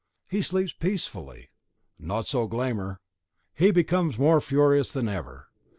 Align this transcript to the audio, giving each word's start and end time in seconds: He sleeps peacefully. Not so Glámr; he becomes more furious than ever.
He 0.27 0.41
sleeps 0.41 0.73
peacefully. 0.73 1.51
Not 1.99 2.25
so 2.25 2.49
Glámr; 2.49 2.97
he 3.53 3.69
becomes 3.69 4.17
more 4.17 4.41
furious 4.41 4.91
than 4.91 5.07
ever. 5.07 5.49